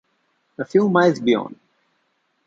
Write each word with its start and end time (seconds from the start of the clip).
A 0.57 0.65
few 0.65 0.89
miles 0.89 1.19
beyond. 1.19 1.59